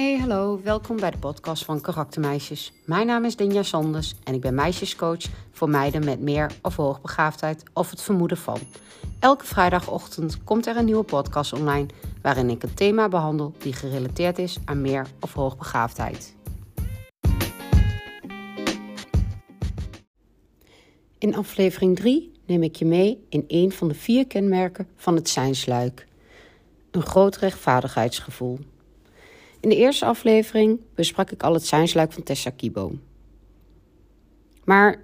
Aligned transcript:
Hey, 0.00 0.18
hallo, 0.18 0.60
welkom 0.62 0.96
bij 0.96 1.10
de 1.10 1.18
podcast 1.18 1.64
van 1.64 1.80
Karaktermeisjes. 1.80 2.72
Mijn 2.84 3.06
naam 3.06 3.24
is 3.24 3.36
Dinja 3.36 3.62
Sanders 3.62 4.14
en 4.24 4.34
ik 4.34 4.40
ben 4.40 4.54
meisjescoach 4.54 5.22
voor 5.52 5.68
meiden 5.68 6.04
met 6.04 6.20
meer 6.20 6.52
of 6.62 6.76
hoogbegaafdheid 6.76 7.62
of 7.72 7.90
het 7.90 8.02
vermoeden 8.02 8.36
van. 8.36 8.58
Elke 9.18 9.44
vrijdagochtend 9.44 10.44
komt 10.44 10.66
er 10.66 10.76
een 10.76 10.84
nieuwe 10.84 11.02
podcast 11.02 11.52
online 11.52 11.86
waarin 12.22 12.50
ik 12.50 12.62
een 12.62 12.74
thema 12.74 13.08
behandel 13.08 13.54
die 13.58 13.72
gerelateerd 13.72 14.38
is 14.38 14.58
aan 14.64 14.80
meer 14.80 15.06
of 15.20 15.32
hoogbegaafdheid. 15.32 16.36
In 21.18 21.36
aflevering 21.36 21.96
3 21.96 22.32
neem 22.46 22.62
ik 22.62 22.76
je 22.76 22.84
mee 22.84 23.26
in 23.28 23.44
een 23.48 23.72
van 23.72 23.88
de 23.88 23.94
vier 23.94 24.26
kenmerken 24.26 24.88
van 24.96 25.14
het 25.14 25.28
zijnsluik. 25.28 26.06
Een 26.90 27.02
groot 27.02 27.36
rechtvaardigheidsgevoel. 27.36 28.58
In 29.60 29.68
de 29.68 29.76
eerste 29.76 30.04
aflevering 30.04 30.80
besprak 30.94 31.30
ik 31.30 31.42
al 31.42 31.52
het 31.52 31.66
zijnsluik 31.66 32.12
van 32.12 32.22
Tessa 32.22 32.50
Kibo. 32.50 32.92
Maar 34.64 35.02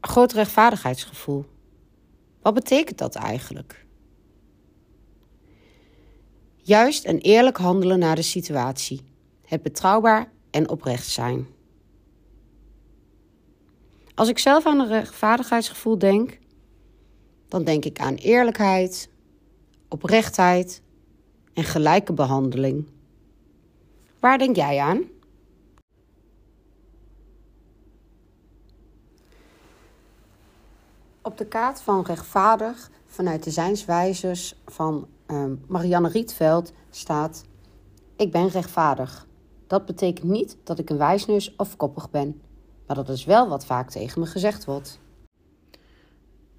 groot 0.00 0.32
rechtvaardigheidsgevoel, 0.32 1.44
wat 2.42 2.54
betekent 2.54 2.98
dat 2.98 3.14
eigenlijk? 3.14 3.86
Juist 6.56 7.04
en 7.04 7.18
eerlijk 7.18 7.56
handelen 7.56 7.98
naar 7.98 8.16
de 8.16 8.22
situatie. 8.22 9.00
Het 9.44 9.62
betrouwbaar 9.62 10.30
en 10.50 10.68
oprecht 10.68 11.06
zijn. 11.06 11.46
Als 14.14 14.28
ik 14.28 14.38
zelf 14.38 14.66
aan 14.66 14.80
een 14.80 14.88
rechtvaardigheidsgevoel 14.88 15.98
denk, 15.98 16.38
dan 17.48 17.64
denk 17.64 17.84
ik 17.84 17.98
aan 17.98 18.14
eerlijkheid, 18.14 19.08
oprechtheid 19.88 20.82
en 21.54 21.64
gelijke 21.64 22.12
behandeling. 22.12 22.86
Waar 24.20 24.38
denk 24.38 24.56
jij 24.56 24.78
aan? 24.78 25.02
Op 31.22 31.38
de 31.38 31.46
kaart 31.46 31.80
van 31.80 32.04
rechtvaardig 32.04 32.90
vanuit 33.06 33.44
de 33.44 33.50
zijnswijzers 33.50 34.54
van 34.66 35.08
uh, 35.26 35.44
Marianne 35.66 36.08
Rietveld 36.08 36.72
staat: 36.90 37.44
Ik 38.16 38.32
ben 38.32 38.48
rechtvaardig. 38.48 39.26
Dat 39.66 39.86
betekent 39.86 40.30
niet 40.30 40.56
dat 40.64 40.78
ik 40.78 40.90
een 40.90 40.98
wijsneus 40.98 41.56
of 41.56 41.76
koppig 41.76 42.10
ben, 42.10 42.40
maar 42.86 42.96
dat 42.96 43.08
is 43.08 43.24
wel 43.24 43.48
wat 43.48 43.66
vaak 43.66 43.90
tegen 43.90 44.20
me 44.20 44.26
gezegd 44.26 44.64
wordt. 44.64 45.00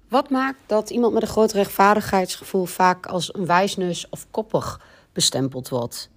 Wat 0.08 0.30
maakt 0.30 0.60
dat 0.66 0.90
iemand 0.90 1.12
met 1.12 1.22
een 1.22 1.28
groot 1.28 1.52
rechtvaardigheidsgevoel 1.52 2.64
vaak 2.64 3.06
als 3.06 3.34
een 3.34 3.46
wijsneus 3.46 4.08
of 4.08 4.26
koppig 4.30 4.80
bestempeld 5.12 5.68
wordt? 5.68 6.10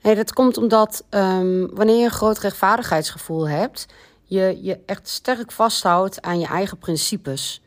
Hey, 0.00 0.14
dat 0.14 0.32
komt 0.32 0.56
omdat 0.56 1.04
um, 1.10 1.74
wanneer 1.74 1.96
je 1.96 2.04
een 2.04 2.10
groot 2.10 2.38
rechtvaardigheidsgevoel 2.38 3.48
hebt, 3.48 3.86
je 4.22 4.58
je 4.62 4.78
echt 4.86 5.08
sterk 5.08 5.52
vasthoudt 5.52 6.22
aan 6.22 6.40
je 6.40 6.46
eigen 6.46 6.78
principes. 6.78 7.62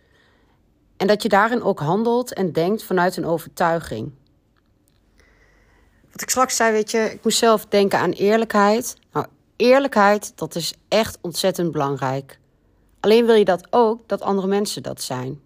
En 0.98 1.08
dat 1.08 1.24
je 1.24 1.30
daarin 1.30 1.64
ook 1.64 1.80
handelt 1.80 2.34
en 2.34 2.52
denkt 2.52 2.84
vanuit 2.84 3.18
een 3.18 3.26
overtuiging. 3.26 4.12
Wat 6.12 6.22
ik 6.22 6.30
straks 6.30 6.56
zei, 6.56 6.72
weet 6.72 6.92
je, 6.92 6.98
ik 6.98 7.24
moest 7.24 7.38
zelf 7.38 7.66
denken 7.66 8.00
aan 8.00 8.12
eerlijkheid. 8.12 8.96
Nou, 9.12 9.26
eerlijkheid, 9.56 10.38
dat 10.38 10.56
is 10.56 10.74
echt 10.88 11.18
ontzettend 11.22 11.72
belangrijk. 11.72 12.40
Alleen 13.00 13.26
wil 13.26 13.36
je 13.36 13.46
dat 13.46 13.68
ook 13.70 14.08
dat 14.08 14.22
andere 14.22 14.48
mensen 14.48 14.84
dat 14.84 15.02
zijn. 15.02 15.42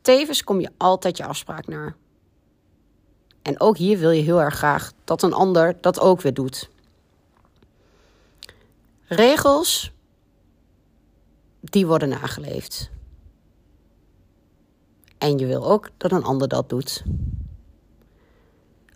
Tevens 0.00 0.44
kom 0.44 0.60
je 0.60 0.70
altijd 0.76 1.16
je 1.16 1.24
afspraak 1.24 1.66
naar. 1.66 1.96
En 3.48 3.60
ook 3.60 3.76
hier 3.76 3.98
wil 3.98 4.10
je 4.10 4.22
heel 4.22 4.40
erg 4.40 4.54
graag 4.54 4.92
dat 5.04 5.22
een 5.22 5.32
ander 5.32 5.76
dat 5.80 6.00
ook 6.00 6.20
weer 6.20 6.34
doet. 6.34 6.70
Regels, 9.06 9.92
die 11.60 11.86
worden 11.86 12.08
nageleefd. 12.08 12.90
En 15.18 15.38
je 15.38 15.46
wil 15.46 15.70
ook 15.70 15.90
dat 15.96 16.12
een 16.12 16.24
ander 16.24 16.48
dat 16.48 16.68
doet. 16.68 17.02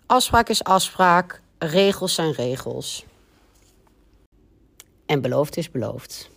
Afspraak 0.05 0.49
is 0.49 0.63
afspraak, 0.63 1.41
regels 1.57 2.13
zijn 2.13 2.31
regels. 2.31 3.05
En 5.05 5.21
beloofd 5.21 5.57
is 5.57 5.71
beloofd. 5.71 6.29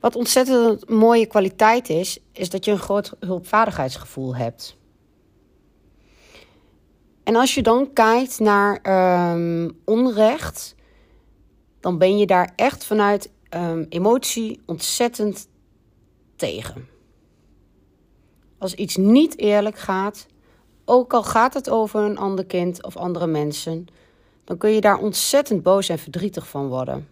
Wat 0.00 0.16
ontzettend 0.16 0.88
mooie 0.88 1.26
kwaliteit 1.26 1.88
is, 1.88 2.18
is 2.32 2.50
dat 2.50 2.64
je 2.64 2.70
een 2.70 2.78
groot 2.78 3.12
hulpvaardigheidsgevoel 3.20 4.36
hebt. 4.36 4.75
En 7.26 7.36
als 7.36 7.54
je 7.54 7.62
dan 7.62 7.92
kijkt 7.92 8.38
naar 8.38 8.80
um, 9.34 9.80
onrecht, 9.84 10.74
dan 11.80 11.98
ben 11.98 12.18
je 12.18 12.26
daar 12.26 12.52
echt 12.56 12.84
vanuit 12.84 13.30
um, 13.50 13.86
emotie 13.88 14.60
ontzettend 14.66 15.48
tegen. 16.36 16.88
Als 18.58 18.74
iets 18.74 18.96
niet 18.96 19.38
eerlijk 19.38 19.78
gaat, 19.78 20.26
ook 20.84 21.12
al 21.12 21.22
gaat 21.22 21.54
het 21.54 21.70
over 21.70 22.00
een 22.00 22.18
ander 22.18 22.44
kind 22.44 22.84
of 22.84 22.96
andere 22.96 23.26
mensen, 23.26 23.86
dan 24.44 24.58
kun 24.58 24.70
je 24.70 24.80
daar 24.80 24.98
ontzettend 24.98 25.62
boos 25.62 25.88
en 25.88 25.98
verdrietig 25.98 26.48
van 26.48 26.68
worden. 26.68 27.08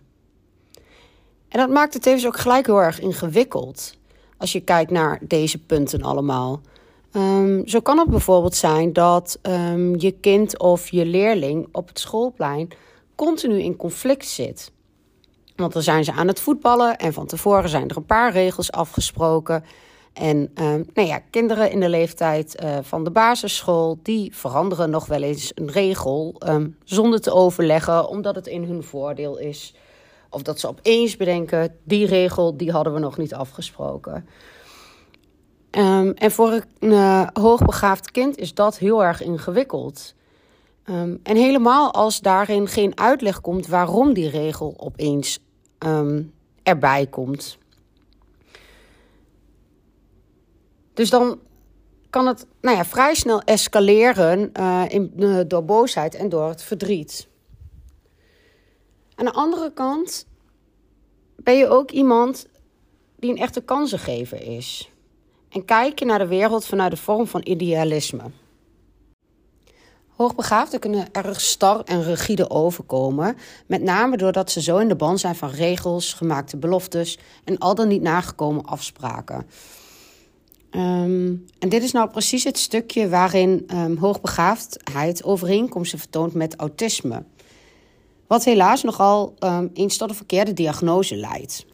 En 1.49 1.59
dat 1.59 1.71
maakt 1.71 1.95
het 1.95 2.03
tevens 2.03 2.27
ook 2.27 2.39
gelijk 2.39 2.67
heel 2.67 2.83
erg 2.83 3.01
ingewikkeld. 3.01 3.97
Als 4.37 4.53
je 4.53 4.61
kijkt 4.61 4.91
naar 4.91 5.21
deze 5.23 5.65
punten 5.65 6.03
allemaal. 6.03 6.61
Um, 7.17 7.69
zo 7.69 7.81
kan 7.81 7.99
het 7.99 8.09
bijvoorbeeld 8.09 8.55
zijn 8.55 8.93
dat 8.93 9.39
um, 9.43 10.01
je 10.01 10.11
kind 10.11 10.59
of 10.59 10.91
je 10.91 11.07
leerling 11.07 11.69
op 11.73 11.89
het 11.89 11.99
schoolplein 11.99 12.69
continu 13.15 13.63
in 13.63 13.77
conflict 13.77 14.27
zit. 14.27 14.73
Want 15.57 15.73
dan 15.73 15.83
zijn 15.83 16.05
ze 16.05 16.13
aan 16.13 16.29
het 16.29 16.41
voetballen 16.41 16.97
en 16.97 17.13
van 17.13 17.27
tevoren 17.27 17.69
zijn 17.69 17.89
er 17.89 17.97
een 17.97 18.07
paar 18.07 18.33
regels 18.33 18.73
afgesproken. 18.73 19.65
En 20.13 20.37
um, 20.37 20.87
nou 20.95 21.09
ja, 21.09 21.19
kinderen 21.31 21.71
in 21.71 21.81
de 21.81 21.89
leeftijd 21.89 22.63
uh, 22.63 22.79
van 22.83 23.05
de 23.05 23.11
basisschool, 23.11 23.99
die 24.03 24.37
veranderen 24.37 24.91
nog 24.91 25.07
wel 25.07 25.23
eens 25.23 25.53
een 25.55 25.71
regel 25.71 26.41
zonder 26.85 27.21
te 27.21 27.33
overleggen, 27.33 28.09
omdat 28.09 28.35
het 28.35 28.47
in 28.47 28.65
hun 28.65 28.83
voordeel 28.83 29.39
is. 29.39 29.75
Of 30.31 30.43
dat 30.43 30.61
ze 30.61 30.69
opeens 30.69 31.17
bedenken, 31.17 31.77
die 31.85 32.07
regel 32.07 32.57
die 32.57 32.71
hadden 32.71 32.95
we 32.95 32.99
nog 32.99 33.19
niet 33.19 33.35
afgesproken. 33.35 34.29
Um, 35.77 36.13
en 36.13 36.31
voor 36.31 36.53
een 36.79 36.91
uh, 36.91 37.27
hoogbegaafd 37.33 38.11
kind 38.11 38.37
is 38.37 38.55
dat 38.55 38.79
heel 38.79 39.05
erg 39.05 39.23
ingewikkeld. 39.23 40.15
Um, 40.85 41.21
en 41.23 41.37
helemaal 41.37 41.93
als 41.93 42.21
daarin 42.21 42.69
geen 42.69 42.99
uitleg 42.99 43.41
komt 43.41 43.67
waarom 43.67 44.13
die 44.13 44.29
regel 44.29 44.75
opeens 44.77 45.39
um, 45.79 46.33
erbij 46.63 47.07
komt. 47.07 47.59
Dus 50.93 51.11
dan 51.11 51.39
kan 52.11 52.27
het 52.27 52.47
nou 52.61 52.77
ja, 52.77 52.85
vrij 52.85 53.15
snel 53.15 53.41
escaleren 53.41 54.51
uh, 54.61 54.85
in, 54.89 55.13
uh, 55.17 55.41
door 55.47 55.65
boosheid 55.65 56.15
en 56.15 56.29
door 56.29 56.49
het 56.49 56.63
verdriet. 56.63 57.29
Aan 59.15 59.25
de 59.25 59.33
andere 59.33 59.73
kant 59.73 60.27
ben 61.37 61.57
je 61.57 61.69
ook 61.69 61.91
iemand 61.91 62.47
die 63.17 63.31
een 63.31 63.39
echte 63.39 63.61
kansengever 63.61 64.43
is. 64.43 64.94
En 65.55 65.65
kijk 65.65 65.99
je 65.99 66.05
naar 66.05 66.19
de 66.19 66.27
wereld 66.27 66.67
vanuit 66.67 66.91
de 66.91 66.97
vorm 66.97 67.27
van 67.27 67.41
idealisme. 67.45 68.23
Hoogbegaafden 70.17 70.81
kunnen 70.81 71.09
erg 71.13 71.41
star 71.41 71.81
en 71.85 72.03
rigide 72.03 72.51
overkomen, 72.51 73.37
met 73.67 73.83
name 73.83 74.17
doordat 74.17 74.51
ze 74.51 74.63
zo 74.63 74.79
in 74.79 74.89
de 74.89 74.97
band 74.97 75.21
zijn 75.21 75.35
van 75.35 75.51
regels, 75.51 76.13
gemaakte 76.13 76.57
beloftes 76.57 77.19
en 77.45 77.59
al 77.59 77.75
dan 77.75 77.89
niet 77.89 78.03
nagekomen 78.03 78.65
afspraken. 78.65 79.47
Um, 80.71 81.45
en 81.59 81.69
dit 81.69 81.83
is 81.83 81.93
nou 81.93 82.11
precies 82.11 82.45
het 82.45 82.59
stukje 82.59 83.09
waarin 83.09 83.67
um, 83.73 83.97
hoogbegaafdheid 83.97 85.25
overeenkomsten 85.25 85.99
vertoont 85.99 86.35
met 86.35 86.57
autisme. 86.57 87.25
Wat 88.27 88.45
helaas 88.45 88.83
nogal 88.83 89.35
um, 89.39 89.71
eens 89.75 89.97
tot 89.97 90.09
een 90.09 90.17
verkeerde 90.17 90.53
diagnose 90.53 91.17
leidt. 91.17 91.67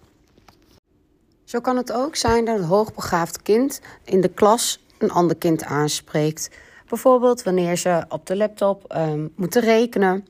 Zo 1.51 1.61
kan 1.61 1.77
het 1.77 1.93
ook 1.93 2.17
zijn 2.17 2.45
dat 2.45 2.59
een 2.59 2.65
hoogbegaafd 2.65 3.43
kind 3.43 3.81
in 4.05 4.21
de 4.21 4.29
klas 4.29 4.85
een 4.99 5.11
ander 5.11 5.37
kind 5.37 5.65
aanspreekt. 5.65 6.51
Bijvoorbeeld 6.89 7.43
wanneer 7.43 7.77
ze 7.77 8.05
op 8.09 8.27
de 8.27 8.37
laptop 8.37 8.95
um, 8.97 9.33
moeten 9.37 9.63
rekenen. 9.63 10.27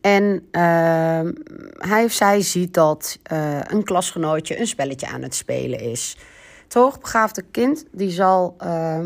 En 0.00 0.48
uh, 0.52 1.30
hij 1.78 2.04
of 2.04 2.12
zij 2.12 2.40
ziet 2.40 2.74
dat 2.74 3.18
uh, 3.32 3.60
een 3.62 3.84
klasgenootje 3.84 4.60
een 4.60 4.66
spelletje 4.66 5.06
aan 5.06 5.22
het 5.22 5.34
spelen 5.34 5.80
is. 5.80 6.16
Het 6.64 6.74
hoogbegaafde 6.74 7.42
kind 7.50 7.84
die 7.90 8.10
zal, 8.10 8.56
uh, 8.64 9.00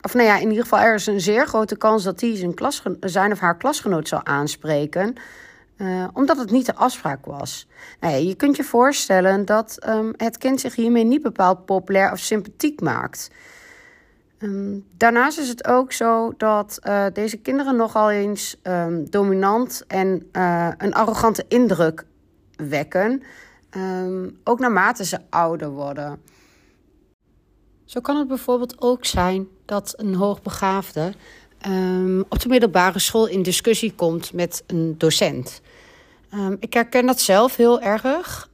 of 0.00 0.14
nou 0.14 0.26
ja, 0.26 0.36
in 0.36 0.48
ieder 0.48 0.62
geval 0.62 0.78
er 0.78 0.94
is 0.94 1.06
een 1.06 1.20
zeer 1.20 1.46
grote 1.46 1.76
kans 1.76 2.02
dat 2.02 2.20
hij 2.20 2.36
zijn, 2.36 2.54
zijn 3.00 3.32
of 3.32 3.38
haar 3.38 3.56
klasgenoot 3.56 4.08
zal 4.08 4.24
aanspreken. 4.24 5.14
Uh, 5.82 6.08
omdat 6.12 6.38
het 6.38 6.50
niet 6.50 6.66
de 6.66 6.74
afspraak 6.74 7.26
was. 7.26 7.66
Je 8.00 8.34
kunt 8.36 8.56
je 8.56 8.64
voorstellen 8.64 9.44
dat 9.44 9.86
um, 9.88 10.12
het 10.16 10.38
kind 10.38 10.60
zich 10.60 10.74
hiermee 10.74 11.04
niet 11.04 11.22
bepaald 11.22 11.64
populair 11.64 12.12
of 12.12 12.18
sympathiek 12.18 12.80
maakt. 12.80 13.30
Ehm, 14.38 14.78
daarnaast 14.96 15.38
is 15.38 15.48
het 15.48 15.66
ook 15.66 15.92
zo 15.92 16.34
dat 16.36 16.78
uh, 16.82 17.06
deze 17.12 17.36
kinderen 17.36 17.76
nogal 17.76 18.10
eens 18.10 18.56
um, 18.62 19.10
dominant 19.10 19.84
en 19.86 20.28
uh, 20.32 20.68
een 20.78 20.94
arrogante 20.94 21.44
indruk 21.48 22.06
wekken, 22.56 23.22
ook 24.44 24.58
naarmate 24.58 25.04
ze 25.04 25.18
ouder 25.30 25.70
worden. 25.70 26.22
Zo 27.84 28.00
kan 28.00 28.16
het 28.16 28.28
bijvoorbeeld 28.28 28.80
ook 28.80 29.04
zijn 29.04 29.48
dat 29.64 29.94
een 29.96 30.14
hoogbegaafde 30.14 31.12
op 32.28 32.40
de 32.40 32.48
middelbare 32.48 32.98
school 32.98 33.26
in 33.26 33.42
discussie 33.42 33.94
komt 33.94 34.32
met 34.32 34.64
een 34.66 34.94
docent. 34.98 35.60
Ik 36.58 36.72
herken 36.72 37.06
dat 37.06 37.20
zelf 37.20 37.56
heel 37.56 37.80
erg 37.80 38.48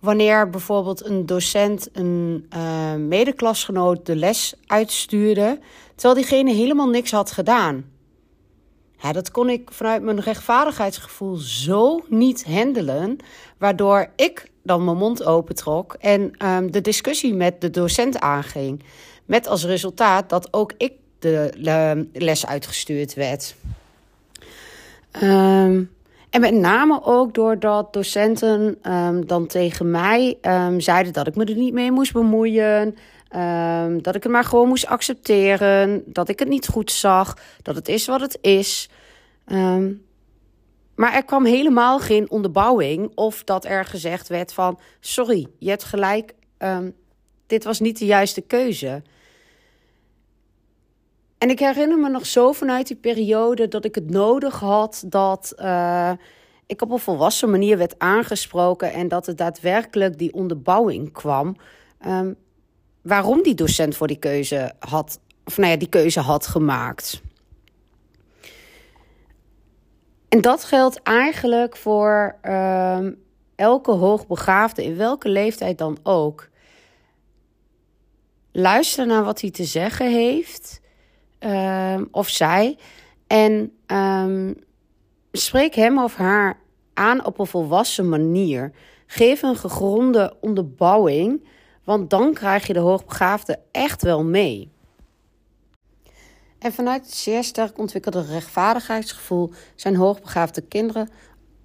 wanneer 0.00 0.50
bijvoorbeeld 0.50 1.04
een 1.04 1.26
docent 1.26 1.88
een 1.92 2.46
uh, 2.56 2.94
medeklasgenoot 2.94 4.06
de 4.06 4.16
les 4.16 4.54
uitstuurde, 4.66 5.58
terwijl 5.94 6.14
diegene 6.14 6.52
helemaal 6.52 6.88
niks 6.88 7.10
had 7.10 7.32
gedaan. 7.32 7.84
Dat 9.12 9.30
kon 9.30 9.48
ik 9.50 9.70
vanuit 9.72 10.02
mijn 10.02 10.20
rechtvaardigheidsgevoel 10.20 11.36
zo 11.36 12.04
niet 12.08 12.44
handelen, 12.44 13.16
waardoor 13.58 14.10
ik 14.16 14.50
dan 14.62 14.84
mijn 14.84 14.96
mond 14.96 15.24
opentrok 15.24 15.92
en 15.92 16.46
um, 16.46 16.70
de 16.70 16.80
discussie 16.80 17.34
met 17.34 17.60
de 17.60 17.70
docent 17.70 18.18
aanging. 18.18 18.82
Met 19.24 19.46
als 19.46 19.64
resultaat 19.64 20.28
dat 20.28 20.52
ook 20.52 20.72
ik 20.76 20.92
de 21.18 22.06
les 22.12 22.46
uitgestuurd 22.46 23.14
werd. 23.14 23.54
Um, 25.22 25.90
en 26.30 26.40
met 26.40 26.54
name 26.54 27.04
ook 27.04 27.34
doordat 27.34 27.92
docenten 27.92 28.78
um, 28.92 29.26
dan 29.26 29.46
tegen 29.46 29.90
mij 29.90 30.38
um, 30.42 30.80
zeiden 30.80 31.12
dat 31.12 31.26
ik 31.26 31.36
me 31.36 31.44
er 31.44 31.56
niet 31.56 31.72
mee 31.72 31.92
moest 31.92 32.12
bemoeien. 32.12 32.96
Um, 33.36 34.02
dat 34.02 34.14
ik 34.14 34.22
het 34.22 34.32
maar 34.32 34.44
gewoon 34.44 34.68
moest 34.68 34.86
accepteren. 34.86 36.02
Dat 36.06 36.28
ik 36.28 36.38
het 36.38 36.48
niet 36.48 36.68
goed 36.68 36.92
zag. 36.92 37.36
Dat 37.62 37.74
het 37.74 37.88
is 37.88 38.06
wat 38.06 38.20
het 38.20 38.38
is. 38.40 38.88
maar 40.94 41.14
er 41.14 41.24
kwam 41.24 41.44
helemaal 41.44 41.98
geen 41.98 42.30
onderbouwing. 42.30 43.12
Of 43.14 43.44
dat 43.44 43.64
er 43.64 43.84
gezegd 43.84 44.28
werd 44.28 44.52
van... 44.52 44.78
Sorry, 45.00 45.46
je 45.58 45.68
hebt 45.68 45.84
gelijk. 45.84 46.34
dit 47.46 47.64
was 47.64 47.80
niet 47.80 47.98
de 47.98 48.06
juiste 48.06 48.40
keuze. 48.40 49.02
En 51.40 51.50
ik 51.50 51.58
herinner 51.58 51.98
me 51.98 52.08
nog 52.08 52.26
zo 52.26 52.52
vanuit 52.52 52.86
die 52.86 52.96
periode 52.96 53.68
dat 53.68 53.84
ik 53.84 53.94
het 53.94 54.10
nodig 54.10 54.58
had 54.58 55.04
dat 55.06 55.52
uh, 55.58 56.12
ik 56.66 56.82
op 56.82 56.90
een 56.90 56.98
volwassen 56.98 57.50
manier 57.50 57.78
werd 57.78 57.98
aangesproken 57.98 58.92
en 58.92 59.08
dat 59.08 59.26
er 59.26 59.36
daadwerkelijk 59.36 60.18
die 60.18 60.32
onderbouwing 60.32 61.12
kwam. 61.12 61.56
Um, 62.06 62.36
waarom 63.02 63.42
die 63.42 63.54
docent 63.54 63.96
voor 63.96 64.06
die 64.06 64.18
keuze 64.18 64.72
had, 64.78 65.20
of 65.44 65.56
nou 65.56 65.70
ja, 65.70 65.76
die 65.76 65.88
keuze 65.88 66.20
had 66.20 66.46
gemaakt. 66.46 67.22
En 70.28 70.40
dat 70.40 70.64
geldt 70.64 71.02
eigenlijk 71.02 71.76
voor 71.76 72.38
um, 72.42 73.22
elke 73.54 73.90
hoogbegaafde, 73.90 74.84
in 74.84 74.96
welke 74.96 75.28
leeftijd 75.28 75.78
dan 75.78 75.98
ook. 76.02 76.48
Luister 78.52 79.06
naar 79.06 79.24
wat 79.24 79.40
hij 79.40 79.50
te 79.50 79.64
zeggen 79.64 80.10
heeft 80.10 80.79
uh, 81.40 82.00
of 82.10 82.28
zij. 82.28 82.78
En 83.26 83.72
um, 83.86 84.56
spreek 85.32 85.74
hem 85.74 85.98
of 85.98 86.16
haar 86.16 86.58
aan 86.94 87.24
op 87.24 87.38
een 87.38 87.46
volwassen 87.46 88.08
manier. 88.08 88.72
Geef 89.06 89.42
een 89.42 89.56
gegronde 89.56 90.36
onderbouwing, 90.40 91.44
want 91.84 92.10
dan 92.10 92.34
krijg 92.34 92.66
je 92.66 92.72
de 92.72 92.78
hoogbegaafde 92.78 93.58
echt 93.70 94.02
wel 94.02 94.24
mee. 94.24 94.70
En 96.58 96.72
vanuit 96.72 97.04
het 97.04 97.14
zeer 97.14 97.44
sterk 97.44 97.78
ontwikkelde 97.78 98.24
rechtvaardigheidsgevoel 98.24 99.50
zijn 99.74 99.96
hoogbegaafde 99.96 100.60
kinderen 100.60 101.08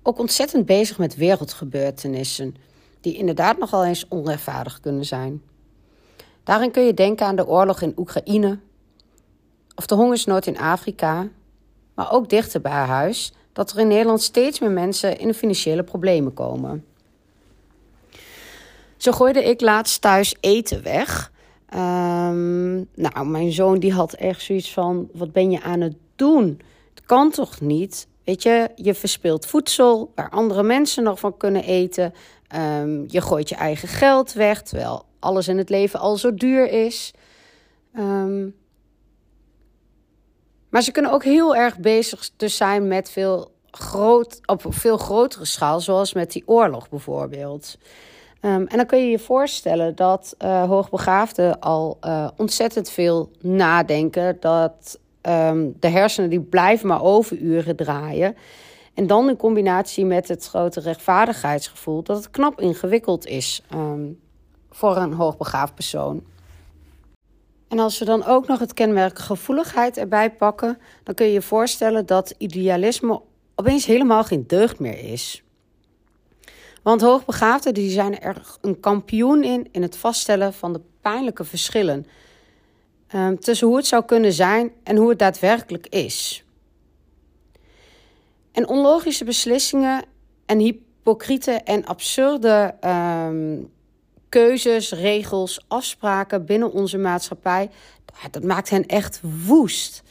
ook 0.03 0.19
ontzettend 0.19 0.65
bezig 0.65 0.97
met 0.97 1.15
wereldgebeurtenissen, 1.15 2.55
die 3.01 3.15
inderdaad 3.17 3.57
nogal 3.57 3.85
eens 3.85 4.07
onrechtvaardig 4.07 4.79
kunnen 4.79 5.05
zijn. 5.05 5.41
Daarin 6.43 6.71
kun 6.71 6.85
je 6.85 6.93
denken 6.93 7.25
aan 7.25 7.35
de 7.35 7.47
oorlog 7.47 7.81
in 7.81 7.93
Oekraïne, 7.97 8.59
of 9.75 9.85
de 9.85 9.95
hongersnood 9.95 10.45
in 10.45 10.57
Afrika, 10.57 11.27
maar 11.93 12.11
ook 12.11 12.29
dichter 12.29 12.61
bij 12.61 12.71
huis 12.71 13.33
dat 13.53 13.71
er 13.71 13.79
in 13.79 13.87
Nederland 13.87 14.21
steeds 14.21 14.59
meer 14.59 14.71
mensen 14.71 15.17
in 15.17 15.27
de 15.27 15.33
financiële 15.33 15.83
problemen 15.83 16.33
komen. 16.33 16.85
Zo 18.97 19.11
gooide 19.11 19.43
ik 19.43 19.61
laatst 19.61 20.01
thuis 20.01 20.35
eten 20.39 20.83
weg. 20.83 21.31
Um, 21.73 22.87
nou, 22.95 23.25
mijn 23.25 23.51
zoon 23.51 23.79
die 23.79 23.93
had 23.93 24.13
echt 24.13 24.41
zoiets 24.41 24.73
van: 24.73 25.09
wat 25.13 25.31
ben 25.31 25.51
je 25.51 25.61
aan 25.61 25.81
het 25.81 25.95
doen? 26.15 26.61
Het 26.93 27.05
kan 27.05 27.31
toch 27.31 27.61
niet? 27.61 28.07
Weet 28.23 28.43
je, 28.43 28.69
je 28.75 28.93
verspilt 28.93 29.45
voedsel 29.45 30.11
waar 30.15 30.29
andere 30.29 30.63
mensen 30.63 31.03
nog 31.03 31.19
van 31.19 31.37
kunnen 31.37 31.63
eten. 31.63 32.13
Um, 32.55 33.05
je 33.07 33.21
gooit 33.21 33.49
je 33.49 33.55
eigen 33.55 33.87
geld 33.87 34.33
weg, 34.33 34.61
terwijl 34.61 35.05
alles 35.19 35.47
in 35.47 35.57
het 35.57 35.69
leven 35.69 35.99
al 35.99 36.17
zo 36.17 36.33
duur 36.33 36.69
is. 36.69 37.13
Um, 37.97 38.55
maar 40.75 40.83
ze 40.83 40.91
kunnen 40.91 41.11
ook 41.11 41.23
heel 41.23 41.55
erg 41.55 41.77
bezig 41.77 42.29
dus 42.37 42.57
zijn 42.57 42.87
met 42.87 43.09
veel 43.09 43.51
groot, 43.71 44.39
op 44.45 44.65
veel 44.69 44.97
grotere 44.97 45.45
schaal, 45.45 45.79
zoals 45.79 46.13
met 46.13 46.31
die 46.31 46.43
oorlog 46.45 46.89
bijvoorbeeld. 46.89 47.77
Um, 48.41 48.67
en 48.67 48.77
dan 48.77 48.85
kun 48.85 48.99
je 48.99 49.09
je 49.09 49.19
voorstellen 49.19 49.95
dat 49.95 50.35
uh, 50.39 50.63
hoogbegaafden 50.63 51.59
al 51.59 51.97
uh, 52.01 52.27
ontzettend 52.37 52.89
veel 52.89 53.31
nadenken. 53.41 54.37
Dat 54.39 54.99
um, 55.21 55.75
de 55.79 55.89
hersenen 55.89 56.29
die 56.29 56.41
blijven 56.41 56.87
maar 56.87 57.03
overuren 57.03 57.75
draaien. 57.75 58.35
En 58.93 59.07
dan 59.07 59.29
in 59.29 59.37
combinatie 59.37 60.05
met 60.05 60.27
het 60.27 60.45
grote 60.45 60.79
rechtvaardigheidsgevoel, 60.79 62.03
dat 62.03 62.17
het 62.17 62.31
knap 62.31 62.61
ingewikkeld 62.61 63.25
is 63.25 63.61
um, 63.73 64.19
voor 64.69 64.97
een 64.97 65.13
hoogbegaafd 65.13 65.75
persoon. 65.75 66.23
En 67.67 67.79
als 67.79 67.99
we 67.99 68.05
dan 68.05 68.25
ook 68.25 68.47
nog 68.47 68.59
het 68.59 68.73
kenmerk 68.73 69.19
gevoeligheid 69.19 69.97
erbij 69.97 70.31
pakken, 70.31 70.77
dan 71.03 71.15
kun 71.15 71.25
je 71.25 71.33
je 71.33 71.41
voorstellen 71.41 72.05
dat 72.05 72.35
idealisme 72.37 73.21
opeens 73.55 73.85
helemaal 73.85 74.23
geen 74.23 74.43
deugd 74.47 74.79
meer 74.79 75.11
is. 75.11 75.43
Want 76.83 77.01
hoogbegaafden 77.01 77.73
die 77.73 77.89
zijn 77.89 78.19
er 78.19 78.57
een 78.61 78.79
kampioen 78.79 79.43
in 79.43 79.67
in 79.71 79.81
het 79.81 79.97
vaststellen 79.97 80.53
van 80.53 80.73
de 80.73 80.81
pijnlijke 81.01 81.43
verschillen 81.43 82.05
um, 83.15 83.39
tussen 83.39 83.67
hoe 83.67 83.77
het 83.77 83.87
zou 83.87 84.05
kunnen 84.05 84.33
zijn 84.33 84.71
en 84.83 84.95
hoe 84.95 85.09
het 85.09 85.19
daadwerkelijk 85.19 85.87
is. 85.87 86.45
En 88.51 88.67
onlogische 88.67 89.23
beslissingen 89.23 90.03
en 90.45 90.59
hypocriete 90.59 91.51
en 91.51 91.85
absurde 91.85 92.75
um, 92.81 93.73
keuzes, 94.35 94.91
regels, 94.91 95.65
afspraken 95.67 96.45
binnen 96.45 96.71
onze 96.71 96.97
maatschappij, 96.97 97.69
dat 98.31 98.43
maakt 98.43 98.69
hen 98.69 98.85
echt 98.85 99.21
woest. 99.45 100.03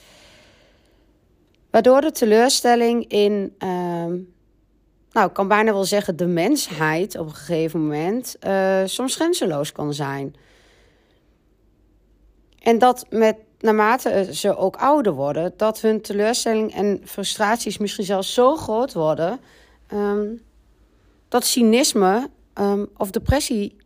Waardoor 1.70 2.00
de 2.00 2.12
teleurstelling 2.12 3.08
in, 3.08 3.54
uh, 3.58 3.68
nou, 5.10 5.26
ik 5.26 5.32
kan 5.32 5.48
bijna 5.48 5.72
wel 5.72 5.84
zeggen, 5.84 6.16
de 6.16 6.26
mensheid 6.26 7.18
op 7.18 7.26
een 7.26 7.34
gegeven 7.34 7.80
moment 7.80 8.36
uh, 8.46 8.82
soms 8.84 9.14
grenzeloos 9.14 9.72
kan 9.72 9.94
zijn. 9.94 10.34
En 12.58 12.78
dat 12.78 13.06
met 13.10 13.36
naarmate 13.58 14.28
ze 14.32 14.56
ook 14.56 14.76
ouder 14.76 15.12
worden, 15.12 15.54
dat 15.56 15.80
hun 15.80 16.00
teleurstelling 16.00 16.74
en 16.74 17.00
frustraties 17.04 17.78
misschien 17.78 18.04
zelfs 18.04 18.34
zo 18.34 18.56
groot 18.56 18.92
worden 18.92 19.40
um, 19.92 20.42
dat 21.28 21.44
cynisme 21.44 22.28
um, 22.54 22.88
of 22.96 23.10
depressie 23.10 23.82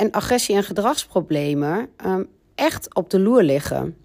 en 0.00 0.10
agressie- 0.10 0.54
en 0.54 0.64
gedragsproblemen 0.64 1.88
um, 2.06 2.28
echt 2.54 2.94
op 2.94 3.10
de 3.10 3.20
loer 3.20 3.42
liggen. 3.42 3.96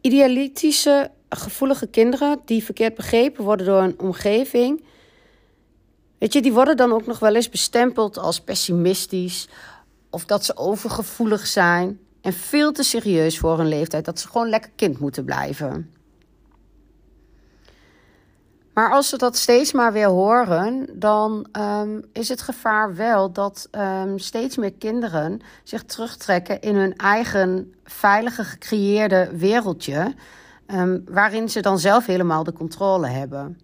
Idealistische, 0.00 1.10
gevoelige 1.28 1.86
kinderen 1.86 2.40
die 2.44 2.64
verkeerd 2.64 2.94
begrepen 2.94 3.44
worden 3.44 3.66
door 3.66 3.82
een 3.82 4.00
omgeving, 4.00 4.84
weet 6.18 6.32
je, 6.32 6.42
die 6.42 6.52
worden 6.52 6.76
dan 6.76 6.92
ook 6.92 7.06
nog 7.06 7.18
wel 7.18 7.34
eens 7.34 7.48
bestempeld 7.48 8.18
als 8.18 8.40
pessimistisch 8.40 9.48
of 10.10 10.24
dat 10.24 10.44
ze 10.44 10.56
overgevoelig 10.56 11.46
zijn 11.46 12.00
en 12.20 12.32
veel 12.32 12.72
te 12.72 12.82
serieus 12.82 13.38
voor 13.38 13.58
hun 13.58 13.68
leeftijd, 13.68 14.04
dat 14.04 14.20
ze 14.20 14.28
gewoon 14.28 14.48
lekker 14.48 14.70
kind 14.76 14.98
moeten 14.98 15.24
blijven. 15.24 15.94
Maar 18.72 18.90
als 18.90 19.08
ze 19.08 19.16
dat 19.16 19.36
steeds 19.36 19.72
maar 19.72 19.92
weer 19.92 20.08
horen, 20.08 20.86
dan 20.92 21.46
um, 21.52 22.04
is 22.12 22.28
het 22.28 22.42
gevaar 22.42 22.94
wel 22.94 23.32
dat 23.32 23.68
um, 23.70 24.18
steeds 24.18 24.56
meer 24.56 24.72
kinderen 24.72 25.40
zich 25.62 25.82
terugtrekken 25.84 26.60
in 26.60 26.76
hun 26.76 26.96
eigen 26.96 27.74
veilige 27.84 28.44
gecreëerde 28.44 29.30
wereldje, 29.36 30.14
um, 30.66 31.04
waarin 31.08 31.48
ze 31.48 31.60
dan 31.60 31.78
zelf 31.78 32.06
helemaal 32.06 32.44
de 32.44 32.52
controle 32.52 33.06
hebben. 33.06 33.60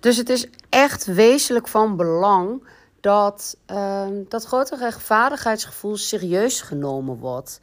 dus 0.00 0.16
het 0.16 0.28
is 0.28 0.48
echt 0.68 1.04
wezenlijk 1.04 1.68
van 1.68 1.96
belang 1.96 2.62
dat 3.00 3.56
ehm, 3.66 4.22
dat 4.28 4.44
grote 4.44 4.76
rechtvaardigheidsgevoel 4.76 5.96
serieus 5.96 6.60
genomen 6.60 7.16
wordt. 7.16 7.60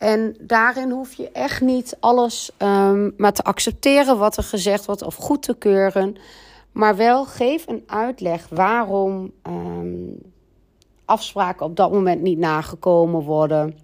En 0.00 0.36
daarin 0.40 0.90
hoef 0.90 1.12
je 1.12 1.30
echt 1.30 1.60
niet 1.60 1.96
alles 2.00 2.50
um, 2.58 3.14
maar 3.16 3.32
te 3.32 3.42
accepteren 3.42 4.18
wat 4.18 4.36
er 4.36 4.42
gezegd 4.42 4.86
wordt 4.86 5.02
of 5.02 5.14
goed 5.14 5.42
te 5.42 5.54
keuren. 5.54 6.16
Maar 6.72 6.96
wel 6.96 7.24
geef 7.24 7.66
een 7.66 7.82
uitleg 7.86 8.48
waarom 8.50 9.32
um, 9.46 10.18
afspraken 11.04 11.66
op 11.66 11.76
dat 11.76 11.92
moment 11.92 12.22
niet 12.22 12.38
nagekomen 12.38 13.22
worden. 13.22 13.78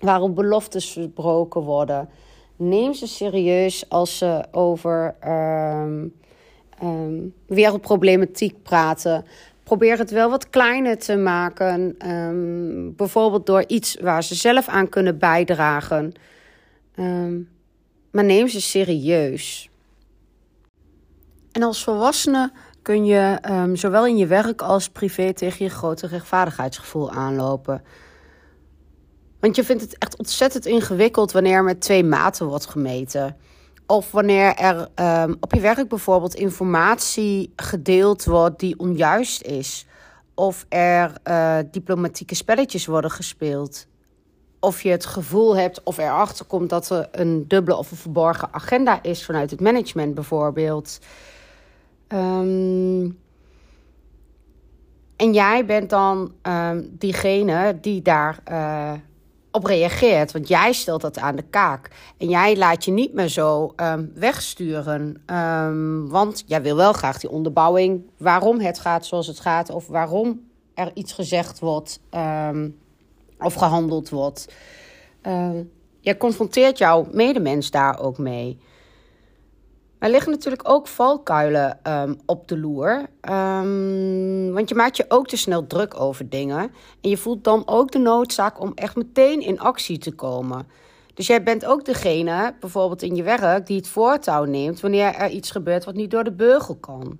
Waarom 0.00 0.34
beloftes 0.34 0.90
verbroken 0.90 1.60
worden. 1.60 2.08
Neem 2.56 2.94
ze 2.94 3.06
serieus 3.06 3.88
als 3.88 4.18
ze 4.18 4.44
over 4.50 5.16
um, 5.26 6.14
wereldproblematiek 7.46 8.62
praten 8.62 9.24
probeer 9.64 9.98
het 9.98 10.10
wel 10.10 10.30
wat 10.30 10.50
kleiner 10.50 10.98
te 10.98 11.16
maken. 11.16 12.10
Um, 12.10 12.96
bijvoorbeeld 12.96 13.46
door 13.46 13.64
iets 13.66 13.96
waar 14.00 14.24
ze 14.24 14.34
zelf 14.34 14.68
aan 14.68 14.88
kunnen 14.88 15.18
bijdragen. 15.18 16.12
Um, 16.98 17.48
maar 18.10 18.24
neem 18.24 18.48
ze 18.48 18.60
serieus. 18.60 19.70
En 21.52 21.62
als 21.62 21.84
volwassene 21.84 22.52
kun 22.82 23.04
je 23.04 23.38
um, 23.50 23.76
zowel 23.76 24.06
in 24.06 24.16
je 24.16 24.26
werk 24.26 24.62
als 24.62 24.88
privé 24.88 25.32
tegen 25.32 25.64
je 25.64 25.70
grote 25.70 26.06
rechtvaardigheidsgevoel 26.06 27.10
aanlopen. 27.10 27.82
Want 29.40 29.56
je 29.56 29.64
vindt 29.64 29.82
het 29.82 29.98
echt 29.98 30.18
ontzettend 30.18 30.66
ingewikkeld 30.66 31.32
wanneer 31.32 31.64
met 31.64 31.80
twee 31.80 32.04
maten 32.04 32.46
wordt 32.46 32.66
gemeten. 32.66 33.36
Of 33.86 34.10
wanneer 34.10 34.54
er 34.54 34.88
um, 35.24 35.36
op 35.40 35.54
je 35.54 35.60
werk 35.60 35.88
bijvoorbeeld 35.88 36.34
informatie 36.34 37.52
gedeeld 37.56 38.24
wordt 38.24 38.60
die 38.60 38.78
onjuist 38.78 39.42
is. 39.42 39.86
Of 40.34 40.66
er 40.68 41.12
uh, 41.24 41.58
diplomatieke 41.70 42.34
spelletjes 42.34 42.86
worden 42.86 43.10
gespeeld. 43.10 43.86
Of 44.60 44.82
je 44.82 44.90
het 44.90 45.06
gevoel 45.06 45.56
hebt 45.56 45.82
of 45.82 45.98
erachter 45.98 46.44
komt 46.44 46.70
dat 46.70 46.90
er 46.90 47.08
een 47.12 47.48
dubbele 47.48 47.76
of 47.76 47.90
een 47.90 47.96
verborgen 47.96 48.48
agenda 48.50 49.02
is 49.02 49.24
vanuit 49.24 49.50
het 49.50 49.60
management 49.60 50.14
bijvoorbeeld. 50.14 50.98
Um, 52.08 53.18
en 55.16 55.32
jij 55.32 55.64
bent 55.66 55.90
dan 55.90 56.32
um, 56.42 56.88
diegene 56.98 57.78
die 57.80 58.02
daar 58.02 58.38
uh, 58.50 58.92
op 59.54 59.64
reageert. 59.64 60.32
Want 60.32 60.48
jij 60.48 60.72
stelt 60.72 61.00
dat 61.00 61.18
aan 61.18 61.36
de 61.36 61.42
kaak. 61.42 61.90
En 62.18 62.28
jij 62.28 62.56
laat 62.56 62.84
je 62.84 62.90
niet 62.90 63.12
meer 63.12 63.28
zo 63.28 63.72
um, 63.76 64.12
wegsturen. 64.14 65.22
Um, 65.26 66.08
want 66.08 66.44
jij 66.46 66.62
wil 66.62 66.76
wel 66.76 66.92
graag 66.92 67.18
die 67.18 67.30
onderbouwing 67.30 68.10
waarom 68.18 68.60
het 68.60 68.78
gaat 68.78 69.06
zoals 69.06 69.26
het 69.26 69.40
gaat. 69.40 69.70
Of 69.70 69.86
waarom 69.86 70.40
er 70.74 70.90
iets 70.94 71.12
gezegd 71.12 71.58
wordt 71.58 72.00
um, 72.10 72.78
of 73.38 73.54
gehandeld 73.54 74.08
wordt. 74.08 74.52
jij 76.00 76.16
confronteert 76.16 76.78
jouw 76.78 77.06
medemens 77.12 77.70
daar 77.70 77.98
ook 77.98 78.18
mee. 78.18 78.58
Er 80.04 80.10
liggen 80.10 80.30
natuurlijk 80.30 80.68
ook 80.68 80.86
valkuilen 80.86 81.78
um, 81.82 82.18
op 82.26 82.48
de 82.48 82.58
loer. 82.58 83.06
Um, 83.30 84.52
want 84.52 84.68
je 84.68 84.74
maakt 84.74 84.96
je 84.96 85.04
ook 85.08 85.26
te 85.26 85.36
snel 85.36 85.66
druk 85.66 86.00
over 86.00 86.28
dingen. 86.28 86.58
En 87.00 87.10
je 87.10 87.16
voelt 87.16 87.44
dan 87.44 87.62
ook 87.66 87.92
de 87.92 87.98
noodzaak 87.98 88.60
om 88.60 88.72
echt 88.74 88.96
meteen 88.96 89.40
in 89.40 89.60
actie 89.60 89.98
te 89.98 90.12
komen. 90.12 90.66
Dus 91.14 91.26
jij 91.26 91.42
bent 91.42 91.64
ook 91.64 91.84
degene, 91.84 92.54
bijvoorbeeld 92.60 93.02
in 93.02 93.16
je 93.16 93.22
werk, 93.22 93.66
die 93.66 93.76
het 93.76 93.88
voortouw 93.88 94.44
neemt 94.44 94.80
wanneer 94.80 95.14
er 95.14 95.30
iets 95.30 95.50
gebeurt 95.50 95.84
wat 95.84 95.94
niet 95.94 96.10
door 96.10 96.24
de 96.24 96.32
beugel 96.32 96.74
kan. 96.74 97.18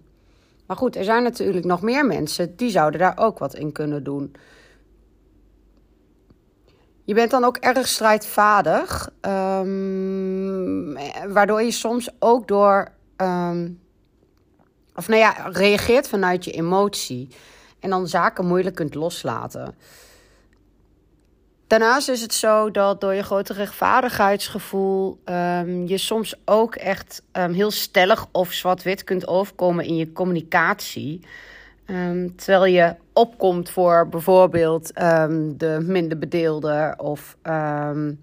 Maar 0.66 0.76
goed, 0.76 0.96
er 0.96 1.04
zijn 1.04 1.22
natuurlijk 1.22 1.64
nog 1.64 1.82
meer 1.82 2.06
mensen 2.06 2.56
die 2.56 2.70
zouden 2.70 3.00
daar 3.00 3.18
ook 3.18 3.38
wat 3.38 3.54
in 3.54 3.72
kunnen 3.72 4.04
doen. 4.04 4.32
Je 7.04 7.14
bent 7.14 7.30
dan 7.30 7.44
ook 7.44 7.56
erg 7.56 7.86
strijdvaardig, 7.86 9.10
um, 9.20 10.94
waardoor 11.32 11.62
je 11.62 11.70
soms 11.70 12.08
ook 12.18 12.48
door, 12.48 12.92
um, 13.16 13.80
of 14.94 15.08
nou 15.08 15.20
ja, 15.20 15.48
reageert 15.52 16.08
vanuit 16.08 16.44
je 16.44 16.50
emotie 16.50 17.28
en 17.80 17.90
dan 17.90 18.08
zaken 18.08 18.46
moeilijk 18.46 18.74
kunt 18.74 18.94
loslaten. 18.94 19.74
Daarnaast 21.66 22.08
is 22.08 22.20
het 22.20 22.34
zo 22.34 22.70
dat 22.70 23.00
door 23.00 23.14
je 23.14 23.22
grote 23.22 23.52
rechtvaardigheidsgevoel 23.52 25.20
um, 25.24 25.86
je 25.86 25.98
soms 25.98 26.34
ook 26.44 26.74
echt 26.74 27.22
heel 27.32 27.70
stellig 27.70 28.26
of 28.32 28.52
zwart-wit 28.52 29.04
kunt 29.04 29.26
overkomen 29.26 29.84
in 29.84 29.96
je 29.96 30.12
communicatie. 30.12 31.20
Um, 31.86 32.36
terwijl 32.36 32.64
je 32.64 32.94
opkomt 33.12 33.70
voor 33.70 34.08
bijvoorbeeld 34.08 35.00
um, 35.02 35.58
de 35.58 35.78
minder 35.82 36.18
bedeelde 36.18 36.94
of 36.96 37.36
um, 37.42 38.20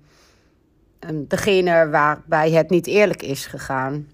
degene 1.09 1.89
waarbij 1.89 2.51
het 2.51 2.69
niet 2.69 2.87
eerlijk 2.87 3.21
is 3.21 3.45
gegaan. 3.45 4.07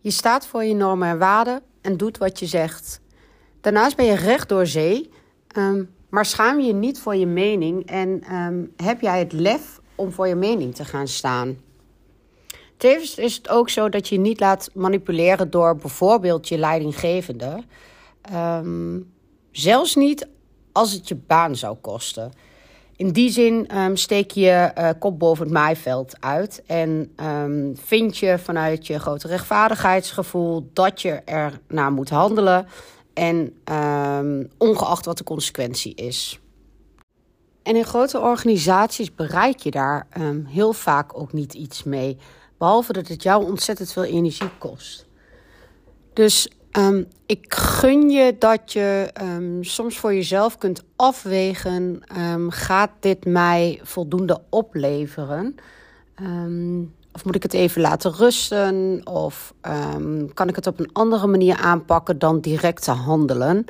Je 0.00 0.10
staat 0.10 0.46
voor 0.46 0.64
je 0.64 0.74
normen 0.74 1.08
en 1.08 1.18
waarden 1.18 1.60
en 1.80 1.96
doet 1.96 2.18
wat 2.18 2.38
je 2.38 2.46
zegt. 2.46 3.00
Daarnaast 3.60 3.96
ben 3.96 4.06
je 4.06 4.14
recht 4.14 4.48
door 4.48 4.66
zee, 4.66 5.10
maar 6.08 6.26
schaam 6.26 6.60
je 6.60 6.72
niet 6.72 7.00
voor 7.00 7.16
je 7.16 7.26
mening 7.26 7.86
en 7.86 8.22
heb 8.76 9.00
jij 9.00 9.18
het 9.18 9.32
lef 9.32 9.80
om 9.94 10.12
voor 10.12 10.28
je 10.28 10.34
mening 10.34 10.74
te 10.74 10.84
gaan 10.84 11.08
staan. 11.08 11.56
Tevens 12.80 13.14
is 13.14 13.36
het 13.36 13.48
ook 13.48 13.68
zo 13.68 13.88
dat 13.88 14.08
je 14.08 14.18
niet 14.18 14.40
laat 14.40 14.70
manipuleren 14.74 15.50
door 15.50 15.76
bijvoorbeeld 15.76 16.48
je 16.48 16.58
leidinggevende. 16.58 17.62
Um, 18.34 19.12
zelfs 19.50 19.94
niet 19.94 20.28
als 20.72 20.92
het 20.92 21.08
je 21.08 21.14
baan 21.14 21.56
zou 21.56 21.76
kosten. 21.76 22.32
In 22.96 23.10
die 23.10 23.30
zin 23.30 23.78
um, 23.78 23.96
steek 23.96 24.30
je 24.30 24.72
uh, 24.78 24.88
kop 24.98 25.18
boven 25.18 25.44
het 25.44 25.52
maaiveld 25.52 26.14
uit 26.20 26.62
en 26.66 27.12
um, 27.22 27.76
vind 27.76 28.16
je 28.16 28.38
vanuit 28.38 28.86
je 28.86 28.98
grote 28.98 29.28
rechtvaardigheidsgevoel 29.28 30.70
dat 30.72 31.02
je 31.02 31.10
er 31.24 31.60
naar 31.68 31.92
moet 31.92 32.10
handelen 32.10 32.66
en 33.14 33.54
ongeacht 34.58 35.04
wat 35.04 35.18
de 35.18 35.24
consequentie 35.24 35.94
is. 35.94 36.40
En 37.62 37.76
in 37.76 37.84
grote 37.84 38.20
organisaties 38.20 39.14
bereik 39.14 39.58
je 39.58 39.70
daar 39.70 40.06
heel 40.46 40.72
vaak 40.72 41.18
ook 41.18 41.32
niet 41.32 41.54
iets 41.54 41.82
mee. 41.82 42.18
Behalve 42.60 42.92
dat 42.92 43.08
het 43.08 43.22
jou 43.22 43.44
ontzettend 43.44 43.92
veel 43.92 44.04
energie 44.04 44.50
kost. 44.58 45.06
Dus 46.12 46.48
um, 46.72 47.08
ik 47.26 47.54
gun 47.54 48.10
je 48.10 48.36
dat 48.38 48.72
je 48.72 49.10
um, 49.22 49.64
soms 49.64 49.98
voor 49.98 50.14
jezelf 50.14 50.58
kunt 50.58 50.84
afwegen: 50.96 52.02
um, 52.16 52.50
gaat 52.50 52.90
dit 53.00 53.24
mij 53.24 53.80
voldoende 53.82 54.42
opleveren? 54.50 55.54
of 57.12 57.24
moet 57.24 57.34
ik 57.34 57.42
het 57.42 57.54
even 57.54 57.80
laten 57.80 58.12
rusten? 58.12 59.00
Of 59.04 59.54
kan 60.34 60.48
ik 60.48 60.56
het 60.56 60.66
op 60.66 60.80
een 60.80 60.92
andere 60.92 61.26
manier 61.26 61.56
aanpakken 61.56 62.18
dan 62.18 62.40
direct 62.40 62.82
te 62.82 62.90
handelen? 62.90 63.64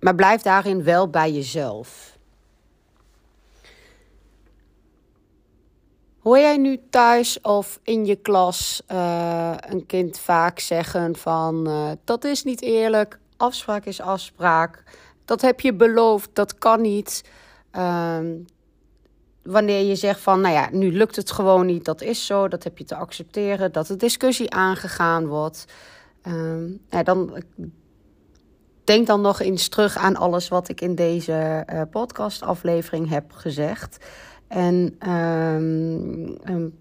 maar 0.00 0.14
blijf 0.14 0.42
daarin 0.42 0.82
wel 0.82 1.08
bij 1.08 1.32
jezelf. 1.32 2.18
Hoor 6.30 6.38
jij 6.38 6.56
nu 6.56 6.80
thuis 6.90 7.40
of 7.40 7.80
in 7.82 8.06
je 8.06 8.16
klas 8.16 8.82
uh, 8.92 9.54
een 9.60 9.86
kind 9.86 10.18
vaak 10.18 10.58
zeggen 10.58 11.16
van 11.16 11.68
uh, 11.68 11.90
dat 12.04 12.24
is 12.24 12.44
niet 12.44 12.62
eerlijk, 12.62 13.18
afspraak 13.36 13.84
is 13.84 14.00
afspraak, 14.00 14.82
dat 15.24 15.40
heb 15.40 15.60
je 15.60 15.74
beloofd, 15.74 16.30
dat 16.32 16.58
kan 16.58 16.80
niet. 16.80 17.24
Uh, 17.76 18.18
wanneer 19.42 19.84
je 19.84 19.94
zegt 19.94 20.20
van 20.20 20.40
nou 20.40 20.54
ja, 20.54 20.68
nu 20.72 20.92
lukt 20.92 21.16
het 21.16 21.30
gewoon 21.30 21.66
niet, 21.66 21.84
dat 21.84 22.02
is 22.02 22.26
zo, 22.26 22.48
dat 22.48 22.64
heb 22.64 22.78
je 22.78 22.84
te 22.84 22.96
accepteren, 22.96 23.72
dat 23.72 23.86
de 23.86 23.96
discussie 23.96 24.50
aangegaan 24.50 25.26
wordt. 25.26 25.64
Ehm, 26.22 26.70
ja, 26.90 27.02
dan 27.02 27.42
denk 28.84 29.06
dan 29.06 29.20
nog 29.20 29.40
eens 29.40 29.68
terug 29.68 29.96
aan 29.96 30.16
alles 30.16 30.48
wat 30.48 30.68
ik 30.68 30.80
in 30.80 30.94
deze 30.94 31.66
uh, 31.72 31.82
podcastaflevering 31.90 33.08
heb 33.08 33.32
gezegd. 33.32 33.98
En 34.50 34.96
um, 35.08 36.72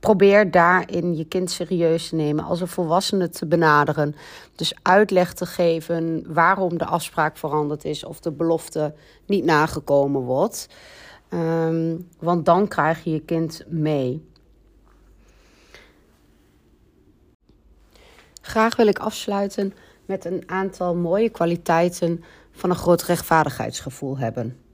probeer 0.00 0.50
daarin 0.50 1.16
je 1.16 1.24
kind 1.24 1.50
serieus 1.50 2.08
te 2.08 2.14
nemen, 2.14 2.44
als 2.44 2.60
een 2.60 2.68
volwassene 2.68 3.28
te 3.28 3.46
benaderen. 3.46 4.14
Dus 4.56 4.74
uitleg 4.82 5.32
te 5.32 5.46
geven 5.46 6.24
waarom 6.32 6.78
de 6.78 6.84
afspraak 6.84 7.36
veranderd 7.36 7.84
is 7.84 8.04
of 8.04 8.20
de 8.20 8.32
belofte 8.32 8.94
niet 9.26 9.44
nagekomen 9.44 10.20
wordt. 10.20 10.68
Um, 11.34 12.08
want 12.18 12.44
dan 12.44 12.68
krijg 12.68 13.04
je 13.04 13.10
je 13.10 13.20
kind 13.20 13.64
mee. 13.66 14.28
Graag 18.40 18.76
wil 18.76 18.86
ik 18.86 18.98
afsluiten 18.98 19.74
met 20.06 20.24
een 20.24 20.42
aantal 20.46 20.94
mooie 20.94 21.28
kwaliteiten 21.28 22.24
van 22.50 22.70
een 22.70 22.76
groot 22.76 23.02
rechtvaardigheidsgevoel 23.02 24.18
hebben. 24.18 24.67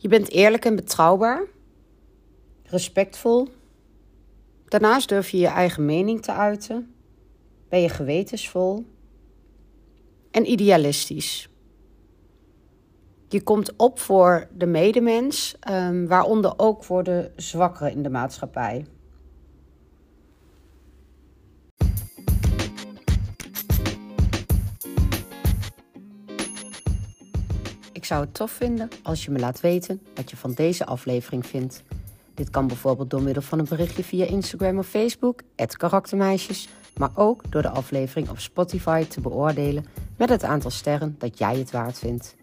Je 0.00 0.08
bent 0.08 0.30
eerlijk 0.30 0.64
en 0.64 0.76
betrouwbaar, 0.76 1.42
respectvol. 2.64 3.48
Daarnaast 4.64 5.08
durf 5.08 5.28
je 5.28 5.38
je 5.38 5.46
eigen 5.46 5.84
mening 5.84 6.22
te 6.22 6.32
uiten. 6.32 6.94
Ben 7.68 7.80
je 7.80 7.88
gewetensvol 7.88 8.84
en 10.30 10.50
idealistisch? 10.50 11.48
Je 13.28 13.42
komt 13.42 13.76
op 13.76 13.98
voor 13.98 14.48
de 14.56 14.66
medemens, 14.66 15.56
um, 15.70 16.06
waaronder 16.06 16.52
ook 16.56 16.84
voor 16.84 17.02
de 17.02 17.30
zwakkeren 17.36 17.92
in 17.92 18.02
de 18.02 18.10
maatschappij. 18.10 18.86
Zou 28.10 28.24
het 28.24 28.34
tof 28.34 28.50
vinden 28.50 28.88
als 29.02 29.24
je 29.24 29.30
me 29.30 29.38
laat 29.38 29.60
weten 29.60 30.02
wat 30.14 30.30
je 30.30 30.36
van 30.36 30.52
deze 30.52 30.86
aflevering 30.86 31.46
vindt. 31.46 31.82
Dit 32.34 32.50
kan 32.50 32.66
bijvoorbeeld 32.66 33.10
door 33.10 33.22
middel 33.22 33.42
van 33.42 33.58
een 33.58 33.66
berichtje 33.68 34.04
via 34.04 34.24
Instagram 34.24 34.78
of 34.78 34.86
Facebook, 34.86 35.42
karaktermeisjes, 35.76 36.68
maar 36.96 37.10
ook 37.14 37.50
door 37.50 37.62
de 37.62 37.68
aflevering 37.68 38.28
op 38.28 38.38
Spotify 38.38 39.04
te 39.04 39.20
beoordelen 39.20 39.84
met 40.16 40.28
het 40.28 40.44
aantal 40.44 40.70
sterren 40.70 41.14
dat 41.18 41.38
jij 41.38 41.58
het 41.58 41.70
waard 41.70 41.98
vindt. 41.98 42.36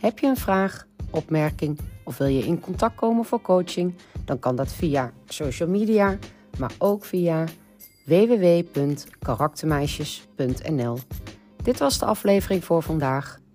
Heb 0.00 0.18
je 0.18 0.26
een 0.26 0.36
vraag, 0.36 0.86
opmerking 1.10 1.78
of 2.04 2.18
wil 2.18 2.26
je 2.26 2.46
in 2.46 2.60
contact 2.60 2.94
komen 2.94 3.24
voor 3.24 3.40
coaching? 3.40 3.94
Dan 4.24 4.38
kan 4.38 4.56
dat 4.56 4.72
via 4.72 5.12
social 5.26 5.68
media, 5.68 6.18
maar 6.58 6.72
ook 6.78 7.04
via 7.04 7.44
www.karaktermeisjes.nl. 8.04 10.98
Dit 11.62 11.78
was 11.78 11.98
de 11.98 12.04
aflevering 12.04 12.64
voor 12.64 12.82
vandaag. 12.82 13.37